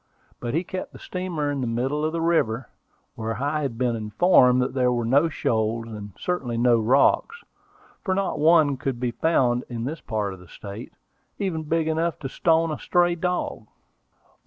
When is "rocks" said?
6.79-7.43